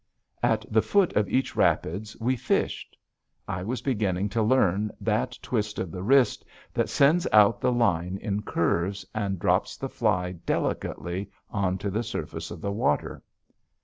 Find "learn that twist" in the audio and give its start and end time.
4.41-5.77